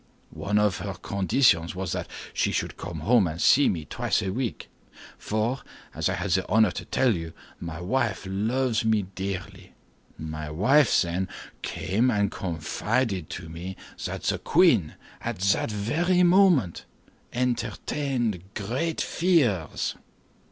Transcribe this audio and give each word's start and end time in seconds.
One 0.33 0.57
of 0.57 0.77
her 0.77 0.95
conditions 0.95 1.75
was 1.75 1.91
that 1.91 2.07
she 2.33 2.51
should 2.51 2.75
come 2.75 3.27
and 3.27 3.39
see 3.39 3.69
me 3.69 3.85
twice 3.85 4.23
a 4.23 4.33
week; 4.33 4.67
for, 5.19 5.59
as 5.93 6.09
I 6.09 6.15
had 6.15 6.31
the 6.31 6.49
honor 6.49 6.71
to 6.71 6.85
tell 6.85 7.15
you, 7.15 7.33
my 7.59 7.79
wife 7.79 8.25
loves 8.27 8.83
me 8.83 9.03
dearly—my 9.13 10.49
wife, 10.49 11.03
then, 11.03 11.27
came 11.61 12.09
and 12.09 12.31
confided 12.31 13.29
to 13.29 13.47
me 13.47 13.77
that 14.05 14.23
the 14.23 14.39
queen 14.39 14.95
at 15.21 15.37
that 15.37 15.69
very 15.69 16.23
moment 16.23 16.85
entertained 17.31 18.41
great 18.55 19.01
fears." 19.01 19.93